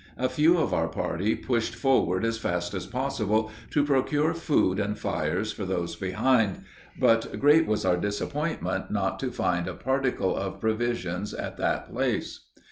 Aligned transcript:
A 0.17 0.29
few 0.29 0.57
of 0.57 0.73
our 0.73 0.87
party 0.87 1.35
pushed 1.35 1.75
forward 1.75 2.25
as 2.25 2.39
fast 2.39 2.73
as 2.73 2.87
possible, 2.87 3.51
to 3.69 3.85
procure 3.85 4.33
food 4.33 4.79
and 4.79 4.97
fires 4.97 5.51
for 5.51 5.63
those 5.63 5.95
behind, 5.95 6.63
but 6.99 7.39
great 7.39 7.67
was 7.67 7.85
our 7.85 7.97
disappointment 7.97 8.89
not 8.89 9.19
to 9.19 9.29
find 9.29 9.67
a 9.67 9.75
particle 9.75 10.35
of 10.35 10.59
provisions 10.59 11.35
at 11.35 11.57
that 11.57 11.87
place. 11.93 12.47